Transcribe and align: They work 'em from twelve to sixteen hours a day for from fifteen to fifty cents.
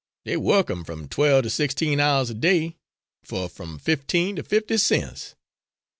They 0.25 0.35
work 0.35 0.71
'em 0.71 0.83
from 0.83 1.07
twelve 1.09 1.43
to 1.43 1.51
sixteen 1.51 1.99
hours 1.99 2.31
a 2.31 2.33
day 2.33 2.75
for 3.21 3.47
from 3.47 3.77
fifteen 3.77 4.35
to 4.37 4.41
fifty 4.41 4.77
cents. 4.77 5.35